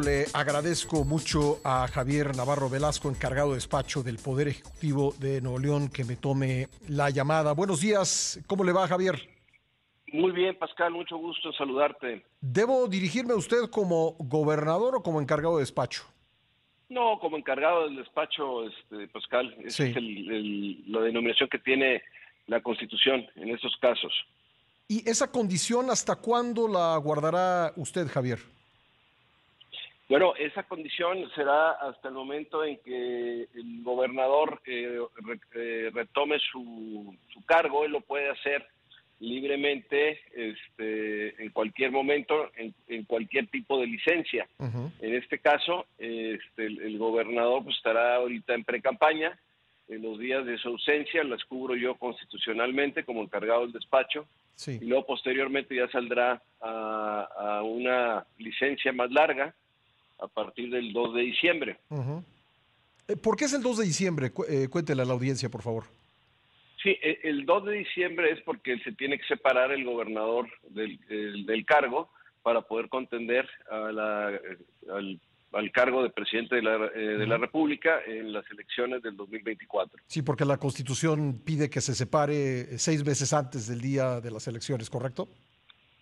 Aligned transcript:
Le 0.00 0.24
agradezco 0.32 1.04
mucho 1.04 1.60
a 1.64 1.86
Javier 1.86 2.34
Navarro 2.34 2.70
Velasco, 2.70 3.10
encargado 3.10 3.50
de 3.50 3.56
despacho 3.56 4.02
del 4.02 4.16
Poder 4.16 4.48
Ejecutivo 4.48 5.12
de 5.18 5.42
Nuevo 5.42 5.58
León, 5.58 5.90
que 5.90 6.04
me 6.04 6.16
tome 6.16 6.68
la 6.88 7.10
llamada. 7.10 7.52
Buenos 7.52 7.82
días, 7.82 8.40
¿cómo 8.46 8.64
le 8.64 8.72
va 8.72 8.88
Javier? 8.88 9.20
Muy 10.10 10.32
bien, 10.32 10.58
Pascal, 10.58 10.92
mucho 10.92 11.18
gusto 11.18 11.48
en 11.50 11.54
saludarte. 11.54 12.24
¿Debo 12.40 12.88
dirigirme 12.88 13.34
a 13.34 13.36
usted 13.36 13.68
como 13.70 14.16
gobernador 14.18 14.96
o 14.96 15.02
como 15.02 15.20
encargado 15.20 15.56
de 15.56 15.62
despacho? 15.62 16.04
No, 16.88 17.18
como 17.20 17.36
encargado 17.36 17.84
del 17.84 17.96
despacho, 17.96 18.66
este, 18.66 19.08
Pascal, 19.08 19.54
esa 19.62 19.84
es 19.84 19.96
la 19.96 21.00
denominación 21.02 21.50
que 21.50 21.58
tiene 21.58 22.02
la 22.46 22.62
Constitución 22.62 23.26
en 23.36 23.50
estos 23.50 23.76
casos. 23.78 24.12
¿Y 24.88 25.06
esa 25.08 25.30
condición 25.30 25.90
hasta 25.90 26.16
cuándo 26.16 26.66
la 26.66 26.96
guardará 26.96 27.74
usted, 27.76 28.08
Javier? 28.08 28.38
Bueno, 30.12 30.34
esa 30.38 30.62
condición 30.64 31.26
será 31.34 31.70
hasta 31.70 32.08
el 32.08 32.14
momento 32.14 32.62
en 32.62 32.76
que 32.84 33.48
el 33.54 33.82
gobernador 33.82 34.60
eh, 34.66 34.98
eh, 35.54 35.90
retome 35.90 36.38
su, 36.38 37.16
cargo, 37.46 37.86
él 37.86 37.92
lo 37.92 38.02
puede 38.02 38.28
hacer 38.28 38.62
libremente 39.20 40.20
este, 40.34 41.42
en 41.42 41.48
cualquier 41.48 41.92
momento, 41.92 42.50
en, 42.58 43.04
cualquier 43.04 43.46
tipo 43.46 43.80
de 43.80 43.86
licencia. 43.86 44.46
En 44.58 45.14
este 45.14 45.38
caso, 45.38 45.86
este, 45.96 46.66
el, 46.66 46.98
gobernador 46.98 47.64
pues, 47.64 47.76
estará 47.76 48.16
ahorita 48.16 48.52
en 48.52 48.64
pre-campaña, 48.64 49.38
en 49.88 50.02
los 50.02 50.18
días 50.18 50.44
de 50.44 50.58
su 50.58 50.68
ausencia 50.68 51.24
las 51.24 51.42
cubro 51.46 51.74
yo 51.74 51.94
constitucionalmente 51.94 53.04
como 53.04 53.22
encargado 53.22 53.62
del 53.62 53.72
despacho, 53.72 54.26
y 54.66 54.84
luego 54.84 55.06
posteriormente 55.06 55.74
ya 55.74 55.88
saldrá 55.88 56.42
a 56.60 57.62
una 57.64 58.26
licencia 58.36 58.92
más 58.92 59.10
larga, 59.10 59.54
a 60.22 60.28
partir 60.28 60.70
del 60.70 60.92
2 60.92 61.14
de 61.14 61.22
diciembre. 61.22 61.78
Eh, 63.08 63.16
¿Por 63.16 63.36
qué 63.36 63.46
es 63.46 63.52
el 63.52 63.62
2 63.62 63.78
de 63.78 63.84
diciembre? 63.84 64.32
Eh, 64.48 64.68
cuéntele 64.70 65.02
a 65.02 65.04
la 65.04 65.12
audiencia, 65.12 65.48
por 65.50 65.62
favor. 65.62 65.84
Sí, 66.82 66.90
e, 66.90 67.20
el 67.24 67.44
2 67.44 67.64
de 67.66 67.72
diciembre 67.72 68.30
es 68.32 68.40
porque 68.42 68.78
se 68.78 68.92
tiene 68.92 69.18
que 69.18 69.26
separar 69.26 69.72
el 69.72 69.84
gobernador 69.84 70.48
del, 70.70 71.64
cargo 71.66 72.10
para 72.42 72.62
poder 72.62 72.88
contender 72.88 73.48
al, 73.70 75.20
cargo 75.72 76.02
de 76.02 76.10
presidente 76.10 76.56
de 76.56 76.62
la, 76.62 76.86
eh, 76.94 76.98
de 76.98 77.26
la 77.26 77.38
República 77.38 78.00
en 78.06 78.32
las 78.32 78.48
elecciones 78.50 79.02
del 79.02 79.16
2024. 79.16 80.02
Sí, 80.06 80.22
porque 80.22 80.44
la 80.44 80.56
Constitución 80.56 81.40
pide 81.44 81.68
que 81.68 81.80
se 81.80 81.94
separe 81.94 82.78
seis 82.78 83.04
meses 83.04 83.32
antes 83.32 83.66
del 83.68 83.80
día 83.80 84.20
de 84.20 84.30
las 84.30 84.46
elecciones, 84.46 84.88
¿correcto? 84.88 85.28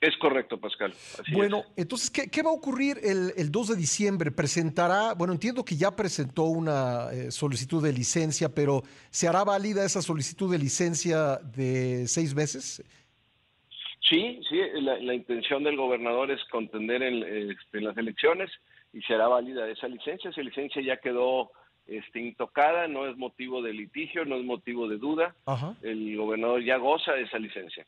Es 0.01 0.17
correcto, 0.17 0.59
Pascal. 0.59 0.95
bueno, 1.31 1.63
entonces, 1.77 2.11
¿qué, 2.11 2.43
va 2.43 2.49
a 2.49 2.55
ocurrir 2.55 2.97
el, 3.03 3.53
2 3.53 3.69
de 3.69 3.77
diciembre? 3.77 4.31
¿Presentará, 4.31 5.13
bueno, 5.13 5.35
entiendo 5.35 5.63
que 5.63 5.77
ya 5.77 5.95
presentó 5.95 6.45
una 6.45 7.13
eh, 7.13 7.31
solicitud 7.31 7.83
de 7.83 7.93
licencia, 7.93 8.49
pero 8.49 8.83
¿se 9.11 9.29
hará 9.29 9.45
válida 9.45 9.85
esa 9.85 10.01
solicitud 10.01 10.51
de 10.51 10.59
licencia 10.59 11.37
de 11.37 12.09
seis 12.09 12.35
meses? 12.35 12.83
Sí, 14.09 14.41
sí, 14.49 14.59
la, 14.81 15.15
intención 15.15 15.63
del 15.65 15.77
gobernador 15.77 16.31
es 16.31 16.43
contender 16.51 17.03
este, 17.03 17.79
en, 17.79 17.85
las 17.85 17.97
elecciones 17.99 18.51
y 18.95 19.03
será 19.03 19.29
válida 19.29 19.69
esa 19.69 19.87
licencia. 19.87 20.31
Esa 20.31 20.41
licencia 20.41 20.81
ya 20.83 20.97
quedó 20.97 21.51
este, 21.87 22.21
intocada, 22.21 22.89
no 22.89 23.07
es 23.07 23.19
motivo 23.19 23.61
de 23.61 23.75
litigio, 23.75 24.25
no 24.25 24.37
es 24.37 24.45
motivo 24.45 24.89
de 24.89 24.97
duda. 24.97 25.37
El 25.83 26.17
gobernador 26.17 26.65
ya 26.65 26.79
goza 26.79 27.13
de 27.13 27.23
esa 27.23 27.39
licencia. 27.39 27.85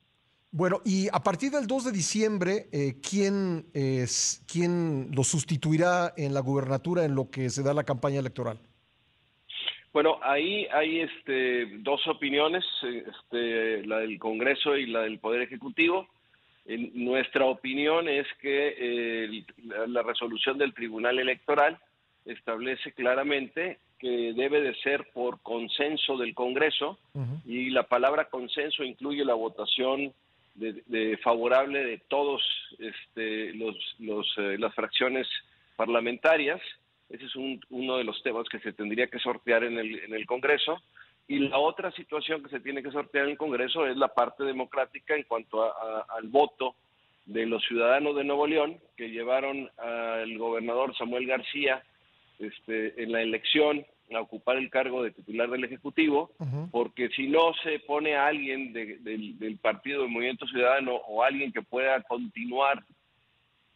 Bueno, 0.54 0.82
y 0.84 1.08
a 1.10 1.20
partir 1.20 1.50
del 1.50 1.66
2 1.66 1.86
de 1.86 1.92
diciembre, 1.92 2.66
eh, 2.72 3.00
¿quién, 3.00 3.64
es, 3.72 4.44
¿quién 4.46 5.08
lo 5.10 5.24
sustituirá 5.24 6.12
en 6.14 6.34
la 6.34 6.40
gubernatura 6.40 7.06
en 7.06 7.14
lo 7.14 7.30
que 7.30 7.48
se 7.48 7.62
da 7.62 7.72
la 7.72 7.84
campaña 7.84 8.20
electoral? 8.20 8.60
Bueno, 9.94 10.18
ahí 10.22 10.66
hay 10.70 11.00
este, 11.00 11.78
dos 11.78 12.06
opiniones, 12.06 12.64
este, 12.82 13.86
la 13.86 14.00
del 14.00 14.18
Congreso 14.18 14.76
y 14.76 14.86
la 14.86 15.00
del 15.00 15.18
Poder 15.20 15.40
Ejecutivo. 15.40 16.06
nuestra 16.66 17.46
opinión 17.46 18.06
es 18.08 18.26
que 18.42 18.74
eh, 18.78 19.44
la, 19.86 20.02
resolución 20.02 20.58
del 20.58 20.74
Tribunal 20.74 21.18
Electoral 21.18 21.78
establece 22.26 22.92
claramente 22.92 23.78
que 23.98 24.34
debe 24.34 24.60
de 24.60 24.74
ser 24.82 25.08
por 25.14 25.40
consenso 25.40 26.18
del 26.18 26.34
Congreso 26.34 26.98
y 27.46 27.70
la 27.70 27.84
palabra 27.84 28.28
consenso 28.28 28.84
incluye 28.84 29.24
la 29.24 29.34
votación 29.34 30.12
de, 30.54 31.18
favorable 31.22 31.84
de 31.84 31.98
todos 32.08 32.42
este, 32.78 33.52
los, 33.54 33.76
eh, 34.38 34.56
las 34.58 34.74
fracciones 34.74 35.26
parlamentarias. 35.76 36.60
Ese 37.08 37.26
es 37.26 37.36
uno 37.36 37.96
de 37.96 38.04
los 38.04 38.22
temas 38.22 38.48
que 38.48 38.60
se 38.60 38.72
tendría 38.72 39.06
que 39.06 39.18
sortear 39.18 39.64
en 39.64 39.78
el, 39.78 39.98
en 40.00 40.14
el 40.14 40.26
Congreso. 40.26 40.82
Y 41.28 41.38
la 41.38 41.58
otra 41.58 41.90
situación 41.92 42.42
que 42.42 42.50
se 42.50 42.60
tiene 42.60 42.82
que 42.82 42.90
sortear 42.90 43.24
en 43.24 43.32
el 43.32 43.38
Congreso 43.38 43.86
es 43.86 43.96
la 43.96 44.08
parte 44.08 44.44
democrática 44.44 45.14
en 45.14 45.22
cuanto 45.24 45.62
al 46.10 46.28
voto 46.28 46.74
de 47.26 47.46
los 47.46 47.64
ciudadanos 47.64 48.16
de 48.16 48.24
Nuevo 48.24 48.46
León 48.46 48.78
que 48.96 49.10
llevaron 49.10 49.70
al 49.78 50.36
gobernador 50.38 50.96
Samuel 50.96 51.26
García 51.26 51.82
este, 52.38 53.00
en 53.00 53.12
la 53.12 53.22
elección 53.22 53.86
a 54.16 54.20
ocupar 54.20 54.56
el 54.56 54.70
cargo 54.70 55.02
de 55.02 55.10
titular 55.10 55.50
del 55.50 55.64
Ejecutivo, 55.64 56.30
porque 56.70 57.08
si 57.10 57.26
no 57.28 57.52
se 57.62 57.78
pone 57.80 58.16
a 58.16 58.26
alguien 58.26 58.72
del 58.72 59.58
Partido 59.60 60.02
del 60.02 60.10
Movimiento 60.10 60.46
Ciudadano 60.46 60.94
o 60.94 61.22
alguien 61.22 61.52
que 61.52 61.62
pueda 61.62 62.02
continuar 62.02 62.84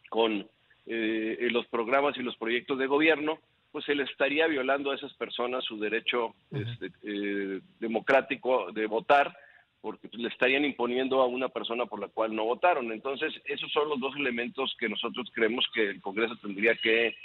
con 0.09 0.47
eh, 0.85 1.47
los 1.51 1.67
programas 1.67 2.17
y 2.17 2.23
los 2.23 2.37
proyectos 2.37 2.79
de 2.79 2.87
gobierno, 2.87 3.39
pues 3.71 3.85
se 3.85 3.95
le 3.95 4.03
estaría 4.03 4.47
violando 4.47 4.91
a 4.91 4.95
esas 4.95 5.13
personas 5.13 5.63
su 5.63 5.77
derecho 5.77 6.33
este, 6.51 6.91
eh, 7.03 7.61
democrático 7.79 8.71
de 8.71 8.87
votar, 8.87 9.37
porque 9.81 10.09
le 10.13 10.29
estarían 10.29 10.65
imponiendo 10.65 11.21
a 11.21 11.27
una 11.27 11.49
persona 11.49 11.85
por 11.85 11.99
la 11.99 12.07
cual 12.07 12.35
no 12.35 12.45
votaron. 12.45 12.91
Entonces, 12.91 13.33
esos 13.45 13.71
son 13.71 13.89
los 13.89 13.99
dos 13.99 14.15
elementos 14.15 14.75
que 14.79 14.89
nosotros 14.89 15.29
creemos 15.33 15.65
que 15.73 15.89
el 15.89 16.01
Congreso 16.01 16.35
tendría 16.37 16.75
que, 16.75 17.15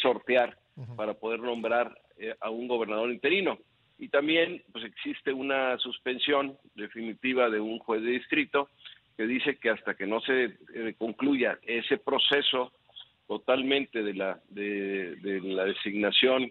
sortear 0.00 0.56
para 0.96 1.12
poder 1.12 1.40
nombrar 1.40 1.94
eh, 2.18 2.34
a 2.40 2.50
un 2.50 2.68
gobernador 2.68 3.10
interino. 3.10 3.58
Y 3.98 4.08
también 4.08 4.62
pues 4.72 4.84
existe 4.84 5.32
una 5.32 5.78
suspensión 5.78 6.56
definitiva 6.74 7.48
de 7.48 7.60
un 7.60 7.78
juez 7.78 8.02
de 8.02 8.10
distrito 8.10 8.68
que 9.16 9.26
dice 9.26 9.56
que 9.56 9.70
hasta 9.70 9.94
que 9.94 10.06
no 10.06 10.20
se 10.20 10.56
eh, 10.74 10.94
concluya 10.98 11.58
ese 11.62 11.98
proceso 11.98 12.72
totalmente 13.26 14.02
de 14.02 14.14
la, 14.14 14.40
de, 14.48 15.16
la 15.42 15.64
designación 15.64 16.50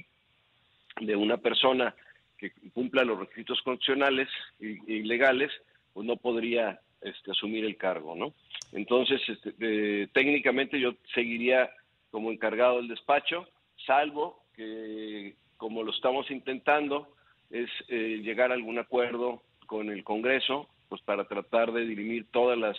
de 1.01 1.15
una 1.15 1.37
persona 1.37 1.93
que 2.37 2.51
cumpla 2.73 3.03
los 3.03 3.19
requisitos 3.19 3.61
constitucionales 3.61 4.27
y, 4.59 5.03
legales, 5.03 5.51
pues 5.93 6.05
no 6.05 6.17
podría 6.17 6.79
este, 7.01 7.31
asumir 7.31 7.65
el 7.65 7.77
cargo, 7.77 8.15
¿no? 8.15 8.33
Entonces, 8.71 9.21
este, 9.27 10.07
técnicamente 10.13 10.79
yo 10.79 10.95
seguiría 11.13 11.69
como 12.11 12.31
encargado 12.31 12.77
del 12.77 12.87
despacho, 12.87 13.47
salvo 13.85 14.43
que 14.55 15.35
como 15.63 15.81
lo 15.81 15.91
estamos 15.91 16.29
intentando, 16.29 17.07
es 17.49 17.69
eh, 17.87 18.19
llegar 18.21 18.51
a 18.51 18.53
algún 18.53 18.79
acuerdo 18.79 19.41
con 19.65 19.89
el 19.89 20.03
Congreso, 20.03 20.67
pues 20.89 21.01
para 21.03 21.23
tratar 21.23 21.71
de 21.71 21.85
dirimir 21.85 22.25
todas 22.31 22.57
las 22.57 22.75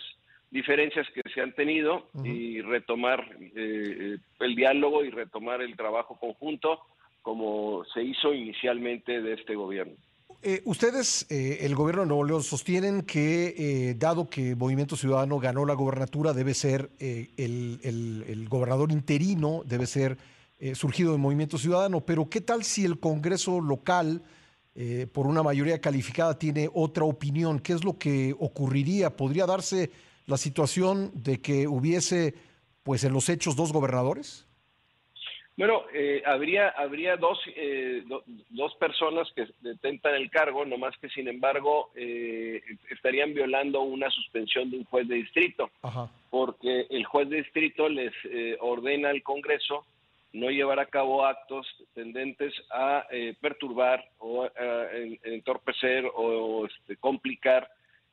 diferencias 0.51 1.07
que 1.09 1.23
se 1.33 1.41
han 1.41 1.53
tenido 1.53 2.07
y 2.23 2.61
retomar 2.61 3.25
eh, 3.55 4.17
el 4.39 4.55
diálogo 4.55 5.03
y 5.03 5.09
retomar 5.09 5.63
el 5.63 5.75
trabajo 5.75 6.15
conjunto 6.19 6.79
como 7.23 7.83
se 7.91 8.03
hizo 8.03 8.31
inicialmente 8.31 9.19
de 9.19 9.33
este 9.33 9.55
gobierno. 9.55 9.95
Eh, 10.43 10.61
ustedes, 10.65 11.25
el 11.31 11.73
gobierno 11.73 12.03
de 12.03 12.09
Nuevo 12.09 12.23
León, 12.23 12.43
sostienen 12.43 13.01
que, 13.01 13.95
dado 13.97 14.29
que 14.29 14.55
Movimiento 14.55 14.95
Ciudadano 14.95 15.39
ganó 15.39 15.65
la 15.65 15.73
gobernatura, 15.73 16.33
debe 16.33 16.53
ser 16.53 16.91
el, 16.99 17.79
el, 17.81 18.47
gobernador 18.47 18.91
interino, 18.91 19.63
debe 19.65 19.87
ser 19.87 20.17
eh, 20.57 20.73
surgido 20.73 21.11
del 21.11 21.19
Movimiento 21.19 21.57
Ciudadano, 21.57 22.05
pero 22.05 22.29
¿qué 22.29 22.39
tal 22.39 22.63
si 22.63 22.85
el 22.85 22.97
Congreso 22.97 23.59
local, 23.59 24.21
eh, 24.73 25.05
por 25.05 25.27
una 25.27 25.43
mayoría 25.43 25.81
calificada, 25.81 26.39
tiene 26.39 26.69
otra 26.73 27.03
opinión? 27.03 27.59
¿Qué 27.59 27.73
es 27.73 27.83
lo 27.83 27.97
que 27.97 28.33
ocurriría? 28.39 29.17
¿Podría 29.17 29.45
darse 29.45 29.91
la 30.27 30.37
situación 30.37 31.11
de 31.13 31.41
que 31.41 31.67
hubiese, 31.67 32.35
pues 32.83 33.03
en 33.03 33.11
los 33.11 33.27
hechos, 33.27 33.57
dos 33.57 33.73
gobernadores? 33.73 34.47
Bueno, 35.57 35.83
eh, 35.93 36.23
habría 36.25 36.69
habría 36.69 37.17
dos, 37.17 37.37
dos 38.49 38.75
personas 38.75 39.27
que 39.35 39.47
detentan 39.59 40.15
el 40.15 40.29
cargo, 40.29 40.65
no 40.65 40.77
más 40.77 40.97
que 41.01 41.09
sin 41.09 41.27
embargo 41.27 41.91
estarían 42.89 43.33
violando 43.33 43.81
una 43.81 44.09
suspensión 44.09 44.71
de 44.71 44.77
un 44.77 44.85
juez 44.85 45.07
de 45.07 45.15
distrito, 45.15 45.69
porque 46.29 46.87
el 46.89 47.05
juez 47.05 47.29
de 47.29 47.37
distrito 47.37 47.89
les 47.89 48.13
ordena 48.59 49.09
al 49.09 49.21
Congreso 49.21 49.85
no 50.35 50.49
llevar 50.49 50.79
a 50.79 50.85
cabo 50.87 51.25
actos 51.25 51.65
tendentes 51.93 52.53
a 52.69 53.05
eh, 53.09 53.35
perturbar 53.39 54.03
o 54.19 54.43
a, 54.43 54.49
entorpecer 55.23 56.05
o 56.13 56.65
este, 56.65 56.97
complicar 56.97 57.69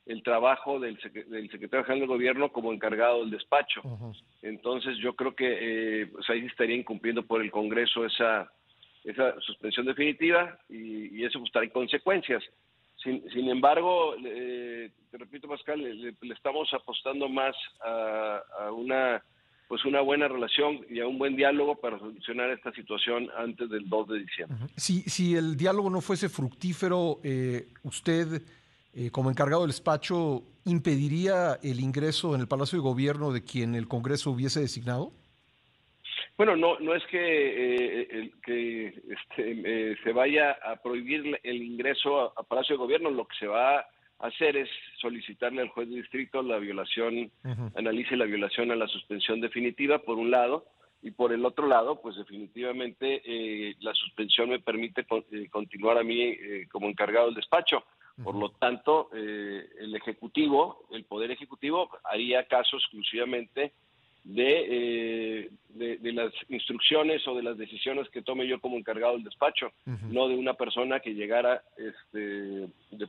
el 0.07 0.23
trabajo 0.23 0.81
del, 0.81 1.01
secretario 1.01 1.85
general 1.85 2.01
del 2.01 2.09
gobierno 2.09 2.53
como 2.53 2.73
encargado 2.73 3.21
del 3.21 3.31
despacho. 3.31 3.83
Entonces 4.43 4.97
yo 4.99 5.15
creo 5.15 5.35
que 5.35 6.03
eh, 6.03 6.07
pues 6.07 6.29
ahí 6.31 6.47
estaría 6.47 6.77
incumpliendo 6.77 7.25
por 7.25 7.41
el 7.41 7.51
Congreso 7.51 8.05
esa, 8.05 8.51
esa 9.05 9.41
suspensión 9.41 9.87
definitiva 9.87 10.59
y, 10.69 11.25
eso 11.25 11.39
pues, 11.39 11.53
trae 11.53 11.71
consecuencias. 11.71 12.43
Sin, 12.97 13.29
sin 13.31 13.49
embargo, 13.49 14.15
te 14.23 15.19
repito 15.19 15.49
Pascal, 15.49 15.81
le, 15.81 16.15
estamos 16.33 16.73
apostando 16.73 17.29
más 17.29 17.57
a, 17.81 18.43
a 18.61 18.73
una 18.73 19.23
pues 19.73 19.87
una 19.87 20.03
buena 20.03 20.29
relación 20.29 20.85
y 20.91 21.01
a 21.01 21.07
un 21.07 21.17
buen 21.17 21.35
diálogo 21.35 21.77
para 21.77 21.99
solucionar 21.99 22.51
esta 22.51 22.71
situación 22.73 23.31
antes 23.39 23.71
del 23.71 23.89
2 23.89 24.09
de 24.09 24.19
diciembre. 24.19 24.59
Si, 24.77 25.01
si 25.05 25.35
el 25.35 25.57
diálogo 25.57 25.89
no 25.89 26.03
fuese 26.03 26.29
fructífero, 26.29 27.21
eh, 27.25 27.69
usted, 27.83 28.43
eh, 28.95 29.11
como 29.11 29.31
encargado 29.31 29.63
del 29.63 29.71
despacho, 29.71 30.43
impediría 30.67 31.59
el 31.63 31.81
ingreso 31.81 32.35
en 32.35 32.43
el 32.43 32.49
Palacio 32.49 32.77
de 32.77 32.83
Gobierno 32.83 33.33
de 33.33 33.45
quien 33.45 33.75
el 33.75 33.89
Congreso 33.89 34.33
hubiese 34.33 34.61
designado? 34.61 35.11
Bueno, 36.37 36.55
no, 36.55 36.79
no 36.79 36.95
es 36.95 37.03
que, 37.07 37.23
eh, 37.23 38.31
que 38.45 38.89
este, 38.89 39.97
se 40.05 40.13
vaya 40.13 40.51
a 40.51 40.77
prohibir 40.83 41.41
el 41.43 41.63
ingreso 41.63 42.39
a, 42.39 42.43
Palacio 42.43 42.75
de 42.75 42.83
Gobierno, 42.83 43.11
lo 43.11 43.25
que 43.27 43.39
se 43.39 43.47
va 43.47 43.79
a 43.79 43.87
hacer 44.23 44.57
es 44.57 44.69
solicitarle 45.01 45.63
al 45.63 45.69
juez 45.69 45.89
de 45.89 45.97
distrito 45.97 46.43
la 46.43 46.59
violación, 46.59 47.31
analice 47.75 48.17
la 48.17 48.25
violación 48.25 48.71
a 48.71 48.77
la 48.77 48.87
suspensión 48.87 49.41
definitiva, 49.41 49.99
por 49.99 50.17
un 50.17 50.31
lado, 50.31 50.65
y 51.03 51.11
por 51.11 51.33
el 51.33 51.45
otro 51.45 51.67
lado, 51.67 52.01
pues 52.01 52.17
definitivamente 52.17 53.23
eh, 53.25 53.75
la 53.81 53.93
suspensión 53.93 54.51
me 54.51 54.61
permite 54.61 55.05
eh, 55.33 55.49
continuar 55.51 55.99
a 55.99 56.05
mí 56.05 56.23
eh, 56.23 56.69
como 56.71 56.89
encargado 56.89 57.27
del 57.27 57.35
despacho. 57.35 57.85
Por 58.23 58.35
lo 58.35 58.51
tanto, 58.51 59.09
el 59.13 59.97
Ejecutivo, 59.97 60.85
el 60.93 61.05
Poder 61.05 61.31
Ejecutivo, 61.31 61.89
haría 62.05 62.47
caso 62.47 62.77
exclusivamente 62.77 63.73
de, 64.25 65.51
de, 65.75 66.13
las 66.13 66.33
instrucciones 66.49 67.27
o 67.27 67.35
de 67.35 67.43
las 67.43 67.59
decisiones 67.59 68.09
que 68.11 68.23
tome 68.23 68.47
yo 68.47 68.61
como 68.61 68.77
encargado 68.77 69.15
del 69.15 69.25
despacho, 69.25 69.73
no 69.85 70.29
de 70.29 70.37
una 70.37 70.55
persona 70.55 71.01
que 71.01 71.15
llegara 71.15 71.63
este, 71.77 72.69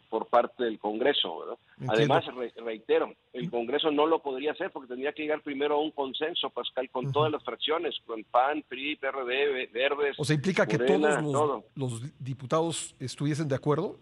por 0.09 0.27
parte 0.27 0.63
del 0.63 0.79
Congreso. 0.79 1.57
Además, 1.87 2.25
reitero, 2.57 3.13
el 3.33 3.49
Congreso 3.49 3.91
no 3.91 4.07
lo 4.07 4.19
podría 4.19 4.51
hacer 4.51 4.71
porque 4.71 4.87
tendría 4.87 5.13
que 5.13 5.23
llegar 5.23 5.41
primero 5.41 5.75
a 5.75 5.81
un 5.81 5.91
consenso, 5.91 6.49
Pascal, 6.49 6.89
con 6.89 7.11
todas 7.11 7.31
las 7.31 7.43
fracciones, 7.43 7.95
con 8.05 8.23
PAN, 8.23 8.63
PRI, 8.67 8.95
PRD, 8.95 9.67
Verdes. 9.71 10.15
O 10.17 10.25
sea, 10.25 10.35
implica 10.35 10.67
que 10.67 10.77
todos 10.77 11.63
los, 11.75 12.23
diputados 12.23 12.95
estuviesen 12.99 13.47
de 13.47 13.55
acuerdo. 13.55 13.99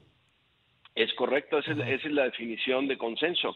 Es 0.93 1.13
correcto, 1.13 1.59
esa 1.59 1.71
es 1.71 2.05
la 2.11 2.25
definición 2.25 2.87
de 2.87 2.97
consenso. 2.97 3.55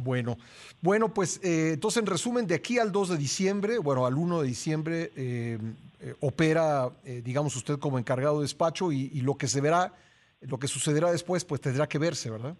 Bueno, 0.00 0.38
bueno, 0.80 1.12
pues 1.12 1.44
eh, 1.44 1.72
entonces 1.74 2.00
en 2.00 2.06
resumen, 2.06 2.46
de 2.46 2.54
aquí 2.54 2.78
al 2.78 2.92
2 2.92 3.08
de 3.10 3.16
diciembre, 3.16 3.78
bueno, 3.78 4.06
al 4.06 4.14
1 4.14 4.42
de 4.42 4.46
diciembre, 4.46 5.10
eh, 5.16 5.58
eh, 6.00 6.14
opera, 6.20 6.88
digamos, 7.24 7.56
usted 7.56 7.80
como 7.80 7.98
encargado 7.98 8.36
de 8.36 8.42
despacho 8.42 8.92
y, 8.92 9.20
lo 9.22 9.34
que 9.34 9.48
se 9.48 9.60
verá, 9.60 9.92
lo 10.40 10.56
que 10.60 10.68
sucederá 10.68 11.10
después, 11.10 11.44
pues 11.44 11.60
tendrá 11.60 11.88
que 11.88 11.98
verse, 11.98 12.30
¿verdad? 12.30 12.54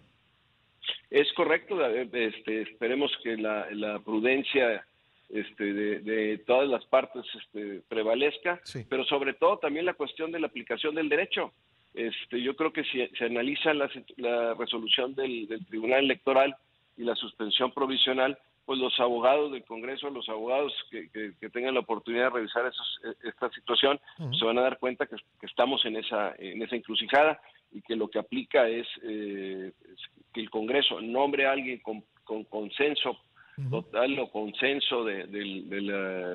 Es 1.09 1.31
correcto, 1.31 1.79
este, 1.85 2.63
esperemos 2.63 3.09
que 3.23 3.37
la, 3.37 4.01
prudencia 4.03 4.85
este, 5.29 5.73
de, 5.73 6.39
todas 6.39 6.67
las 6.67 6.83
partes 6.87 7.23
este, 7.41 7.81
prevalezca, 7.87 8.59
pero 8.89 9.05
sobre 9.05 9.33
todo 9.33 9.59
también 9.59 9.85
la 9.85 9.93
cuestión 9.93 10.33
de 10.33 10.41
la 10.41 10.47
aplicación 10.47 10.93
del 10.93 11.07
derecho. 11.07 11.53
Este, 11.93 12.41
yo 12.41 12.57
creo 12.57 12.73
que 12.73 12.83
si 12.83 13.07
se 13.17 13.25
analiza 13.25 13.73
la, 13.73 14.53
resolución 14.55 15.15
del 15.15 15.65
Tribunal 15.69 16.03
Electoral, 16.03 16.57
y 16.99 17.03
la 17.05 17.15
suspensión 17.15 17.71
provisional, 17.71 18.37
pues 18.65 18.77
los 18.77 18.99
abogados 18.99 19.53
del 19.53 19.63
Congreso, 19.63 20.09
los 20.09 20.27
abogados 20.27 20.73
que, 20.91 21.09
tengan 21.53 21.73
la 21.73 21.79
oportunidad 21.79 22.25
de 22.25 22.29
revisar 22.29 22.65
e, 22.65 23.27
esta 23.27 23.49
situación, 23.51 23.99
se 24.37 24.45
van 24.45 24.57
a 24.57 24.63
dar 24.63 24.77
cuenta 24.77 25.07
que, 25.07 25.15
estamos 25.41 25.83
en 25.85 25.95
esa, 25.95 26.35
en 26.37 26.61
esa 26.61 26.75
encrucijada 26.75 27.39
y 27.71 27.81
que 27.81 27.95
lo 27.95 28.09
que 28.09 28.19
aplica 28.19 28.67
es, 28.67 28.85
eh, 29.03 29.71
que 30.33 30.41
el 30.41 30.49
Congreso 30.49 30.99
nombre 30.99 31.47
a 31.47 31.53
alguien 31.53 31.79
con, 31.79 32.03
consenso 32.43 33.17
total 33.71 34.19
o 34.19 34.29
consenso 34.29 35.03
de, 35.03 35.25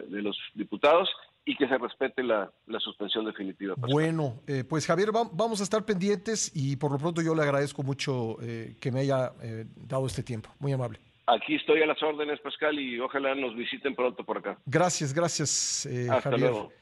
los 0.09 0.39
diputados 0.55 1.11
y 1.47 1.57
que 1.57 1.69
se 1.69 1.77
respete 1.77 2.23
la, 2.23 2.51
suspensión 2.81 3.25
definitiva. 3.25 3.75
Bueno, 3.77 4.41
eh, 4.47 4.65
pues 4.65 4.87
Javier, 4.87 5.11
vamos 5.13 5.61
a 5.61 5.65
estar 5.65 5.85
pendientes 5.85 6.51
y 6.55 6.77
por 6.77 6.91
lo 6.91 6.99
pronto 6.99 7.21
yo 7.23 7.35
le 7.35 7.43
agradezco 7.43 7.83
mucho 7.83 8.37
eh, 8.43 8.77
que 8.81 8.91
me 8.91 9.01
haya 9.01 9.33
eh, 9.43 9.67
dado 9.77 10.07
este 10.07 10.23
tiempo. 10.23 10.51
Muy 10.59 10.73
amable. 10.73 10.99
Aquí 11.27 11.55
estoy 11.55 11.83
a 11.83 11.87
las 11.87 12.03
órdenes, 12.03 12.41
Pascal, 12.41 12.79
y 12.79 12.99
ojalá 13.01 13.35
nos 13.35 13.57
visiten 13.57 13.95
pronto 13.95 14.25
por 14.25 14.39
acá. 14.39 14.59
Gracias, 14.67 15.15
gracias, 15.15 15.87
Hasta 15.87 16.31
Javier. 16.31 16.51
Luego. 16.51 16.73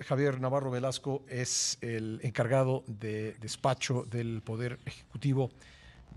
Javier 0.00 0.40
Navarro 0.40 0.70
Velasco 0.70 1.24
es 1.28 1.78
el 1.82 2.18
encargado 2.22 2.84
de 2.86 3.34
despacho 3.34 4.04
del 4.04 4.40
Poder 4.40 4.78
Ejecutivo 4.86 5.50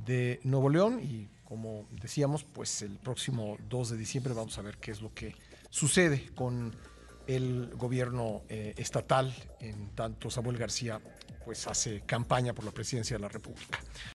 de 0.05 0.39
Nuevo 0.43 0.69
León 0.69 1.01
y 1.01 1.27
como 1.43 1.87
decíamos, 1.91 2.43
pues 2.43 2.81
el 2.81 2.97
próximo 2.97 3.57
2 3.69 3.91
de 3.91 3.97
diciembre 3.97 4.33
vamos 4.33 4.57
a 4.57 4.61
ver 4.61 4.77
qué 4.77 4.91
es 4.91 5.01
lo 5.01 5.13
que 5.13 5.33
sucede 5.69 6.29
con 6.35 6.73
el 7.27 7.69
gobierno 7.75 8.43
eh, 8.49 8.73
estatal, 8.77 9.33
en 9.59 9.89
tanto 9.89 10.29
Samuel 10.29 10.57
García 10.57 10.99
pues 11.45 11.65
hace 11.65 12.01
campaña 12.01 12.53
por 12.53 12.65
la 12.65 12.71
presidencia 12.71 13.15
de 13.15 13.21
la 13.21 13.29
República. 13.29 13.79